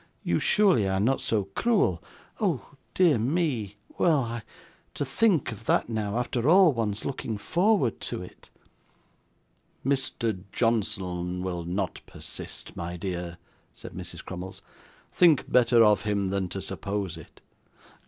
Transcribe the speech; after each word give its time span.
'You 0.23 0.39
surely 0.39 0.89
are 0.89 0.99
not 0.99 1.21
so 1.21 1.43
cruel 1.53 2.03
oh, 2.39 2.71
dear 2.95 3.19
me! 3.19 3.75
Well, 3.99 4.21
I 4.23 4.41
to 4.95 5.05
think 5.05 5.51
of 5.51 5.65
that 5.67 5.89
now, 5.89 6.17
after 6.17 6.49
all 6.49 6.73
one's 6.73 7.05
looking 7.05 7.37
forward 7.37 7.99
to 8.09 8.23
it!' 8.23 8.49
'Mr. 9.85 10.39
Johnson 10.51 11.43
will 11.43 11.65
not 11.65 12.01
persist, 12.07 12.75
my 12.75 12.97
dear,' 12.97 13.37
said 13.75 13.91
Mrs. 13.93 14.25
Crummles. 14.25 14.63
'Think 15.13 15.51
better 15.51 15.83
of 15.83 16.01
him 16.01 16.31
than 16.31 16.47
to 16.49 16.63
suppose 16.63 17.15
it. 17.15 17.39